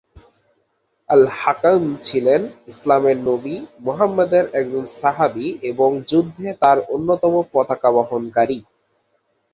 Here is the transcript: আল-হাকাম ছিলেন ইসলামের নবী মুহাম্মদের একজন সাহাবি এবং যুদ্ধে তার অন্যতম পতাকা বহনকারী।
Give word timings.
আল-হাকাম 1.09 1.81
ছিলেন 2.01 2.41
ইসলামের 2.67 3.17
নবী 3.21 3.55
মুহাম্মদের 3.79 4.45
একজন 4.53 4.83
সাহাবি 4.95 5.47
এবং 5.63 5.89
যুদ্ধে 6.07 6.47
তার 6.61 6.77
অন্যতম 6.89 7.33
পতাকা 7.53 7.89
বহনকারী। 7.91 8.59